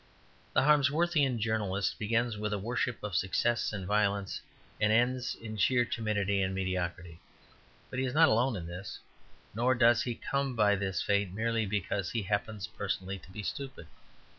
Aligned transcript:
The 0.53 0.63
Harmsworthian 0.63 1.37
journalist 1.37 1.99
begins 1.99 2.35
with 2.35 2.53
a 2.53 2.57
worship 2.57 3.03
of 3.03 3.15
success 3.15 3.71
and 3.71 3.85
violence, 3.85 4.41
and 4.79 4.91
ends 4.91 5.35
in 5.35 5.57
sheer 5.57 5.85
timidity 5.85 6.41
and 6.41 6.55
mediocrity. 6.55 7.19
But 7.91 7.99
he 7.99 8.05
is 8.05 8.13
not 8.15 8.27
alone 8.27 8.55
in 8.55 8.65
this, 8.65 8.97
nor 9.53 9.75
does 9.75 10.01
he 10.01 10.15
come 10.15 10.55
by 10.55 10.75
this 10.75 11.03
fate 11.03 11.31
merely 11.31 11.67
because 11.67 12.09
he 12.09 12.23
happens 12.23 12.65
personally 12.65 13.19
to 13.19 13.29
be 13.29 13.43
stupid. 13.43 13.85